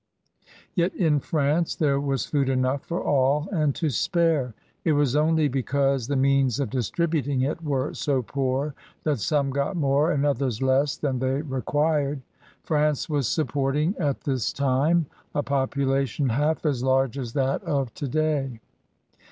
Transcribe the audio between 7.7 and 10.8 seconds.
so poor that some got more and others